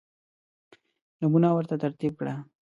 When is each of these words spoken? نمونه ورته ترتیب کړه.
نمونه 1.21 1.49
ورته 1.53 1.75
ترتیب 1.83 2.13
کړه. 2.19 2.33